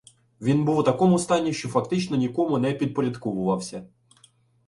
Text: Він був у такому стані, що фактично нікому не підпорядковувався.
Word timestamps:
Він 0.41 0.65
був 0.65 0.77
у 0.77 0.83
такому 0.83 1.19
стані, 1.19 1.53
що 1.53 1.69
фактично 1.69 2.17
нікому 2.17 2.57
не 2.57 2.71
підпорядковувався. 2.73 3.85